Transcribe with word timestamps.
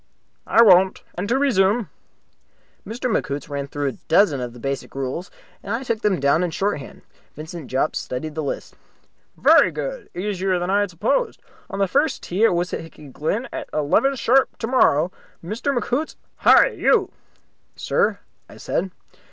"I 0.47 0.63
won't. 0.63 1.03
And 1.13 1.29
to 1.29 1.37
resume." 1.37 1.87
Mr. 2.87 3.05
McHoots 3.07 3.49
ran 3.49 3.67
through 3.67 3.87
a 3.87 3.91
dozen 4.07 4.41
of 4.41 4.51
the 4.51 4.59
basic 4.59 4.95
rules, 4.95 5.29
and 5.61 5.75
I 5.75 5.83
took 5.83 6.01
them 6.01 6.19
down 6.19 6.41
in 6.43 6.49
shorthand. 6.49 7.03
Vincent 7.35 7.67
Jopp 7.67 7.95
studied 7.95 8.33
the 8.33 8.41
list. 8.41 8.73
"Very 9.37 9.69
good. 9.71 10.09
Easier 10.15 10.57
than 10.57 10.71
I 10.71 10.79
had 10.79 10.89
supposed. 10.89 11.39
On 11.69 11.77
the 11.77 11.87
first 11.87 12.23
tee 12.23 12.43
at 12.45 12.51
Wissahicky 12.55 13.11
Glen 13.13 13.47
at 13.53 13.69
eleven 13.73 14.15
sharp 14.15 14.57
tomorrow, 14.57 15.11
Mr. 15.45 15.71
McHoots. 15.77 16.15
Hi! 16.37 16.69
You!" 16.69 17.11
"Sir?" 17.75 18.21
I 18.49 18.57
said. 18.57 18.89